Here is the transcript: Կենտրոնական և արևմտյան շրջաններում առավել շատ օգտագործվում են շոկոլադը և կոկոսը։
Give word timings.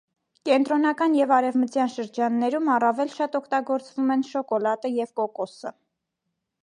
Կենտրոնական 0.47 1.17
և 1.17 1.33
արևմտյան 1.35 1.91
շրջաններում 1.95 2.71
առավել 2.77 3.11
շատ 3.17 3.37
օգտագործվում 3.41 4.09
են 4.17 4.25
շոկոլադը 4.31 4.93
և 4.97 5.13
կոկոսը։ 5.21 5.75